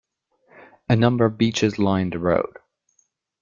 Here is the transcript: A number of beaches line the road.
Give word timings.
A 0.89 0.95
number 0.95 1.25
of 1.25 1.37
beaches 1.37 1.77
line 1.77 2.09
the 2.09 2.17
road. 2.17 2.57